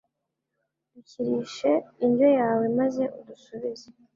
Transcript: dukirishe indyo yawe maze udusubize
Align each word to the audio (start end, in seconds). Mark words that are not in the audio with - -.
dukirishe 0.91 1.71
indyo 2.05 2.27
yawe 2.39 2.65
maze 2.79 3.03
udusubize 3.19 3.87